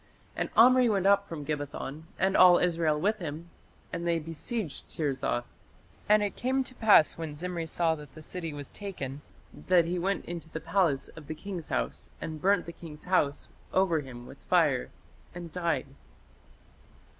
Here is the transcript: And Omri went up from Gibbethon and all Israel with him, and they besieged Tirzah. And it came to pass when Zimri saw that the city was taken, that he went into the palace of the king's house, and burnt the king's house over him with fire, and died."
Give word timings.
And 0.35 0.49
Omri 0.57 0.89
went 0.89 1.05
up 1.05 1.29
from 1.29 1.45
Gibbethon 1.45 2.05
and 2.17 2.35
all 2.35 2.57
Israel 2.57 2.99
with 2.99 3.19
him, 3.19 3.51
and 3.93 4.07
they 4.07 4.17
besieged 4.17 4.89
Tirzah. 4.89 5.43
And 6.09 6.23
it 6.23 6.35
came 6.35 6.63
to 6.63 6.73
pass 6.73 7.19
when 7.19 7.35
Zimri 7.35 7.67
saw 7.67 7.93
that 7.93 8.15
the 8.15 8.23
city 8.23 8.51
was 8.51 8.67
taken, 8.69 9.21
that 9.53 9.85
he 9.85 9.99
went 9.99 10.25
into 10.25 10.49
the 10.49 10.59
palace 10.59 11.09
of 11.09 11.27
the 11.27 11.35
king's 11.35 11.67
house, 11.67 12.09
and 12.19 12.41
burnt 12.41 12.65
the 12.65 12.71
king's 12.73 13.03
house 13.03 13.47
over 13.73 13.99
him 13.99 14.25
with 14.25 14.39
fire, 14.39 14.89
and 15.35 15.51
died." 15.51 15.85